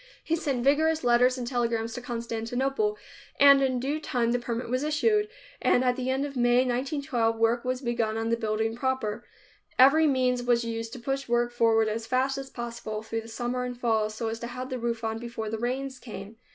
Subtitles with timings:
[0.23, 2.97] He sent vigorous letters and telegrams to Constantinople
[3.39, 5.27] and in due time the permit was issued,
[5.61, 9.23] and at the end of May 1912, work was begun on the building proper.
[9.77, 13.63] Every means was used to push work forward as fast as possible, through the summer
[13.63, 16.37] and fall, so as to have the roof on before the rains came.